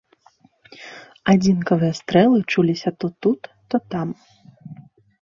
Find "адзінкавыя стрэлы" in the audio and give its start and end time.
1.33-2.39